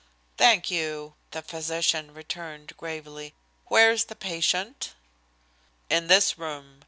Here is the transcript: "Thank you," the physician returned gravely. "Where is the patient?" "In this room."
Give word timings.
"Thank 0.35 0.71
you," 0.71 1.13
the 1.29 1.43
physician 1.43 2.15
returned 2.15 2.75
gravely. 2.75 3.35
"Where 3.67 3.91
is 3.91 4.05
the 4.05 4.15
patient?" 4.15 4.95
"In 5.91 6.07
this 6.07 6.39
room." 6.39 6.79